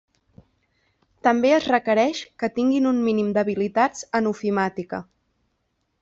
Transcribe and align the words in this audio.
També 1.27 1.51
es 1.57 1.67
requereix 1.71 2.21
que 2.43 2.49
tinguin 2.55 2.87
un 2.93 3.01
mínim 3.09 3.29
d'habilitats 3.35 4.01
en 4.21 4.31
ofimàtica. 4.31 5.03